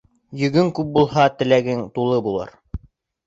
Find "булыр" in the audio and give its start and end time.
2.29-2.57